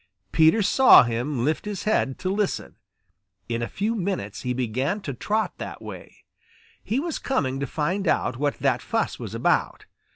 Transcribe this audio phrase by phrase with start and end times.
[0.31, 2.75] Peter saw him lift his head to listen.
[3.47, 6.25] In a few minutes he began to trot that way.
[6.83, 9.85] He was coming to find out what that fuss was about.